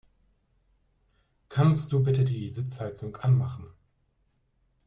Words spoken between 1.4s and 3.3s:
Kannst du bitte die Sitzheizung